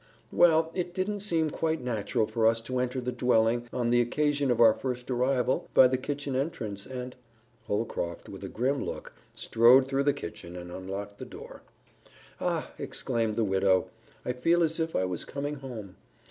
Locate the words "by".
5.75-5.87